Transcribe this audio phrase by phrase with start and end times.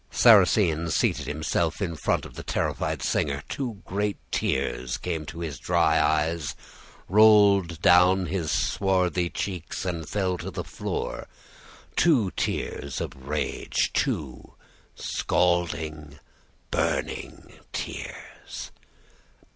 [0.09, 3.43] "Sarrasine seated himself in front of the terrified singer.
[3.47, 6.55] Two great tears came from his dry eyes,
[7.07, 11.27] rolled down his swarthy cheeks, and fell to the floor
[11.95, 14.55] two tears of rage, two
[14.95, 16.17] scalding,
[16.71, 18.71] burning tears.